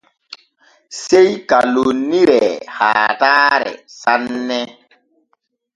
[1.03, 4.59] Sey ka lonniree haatare sanne.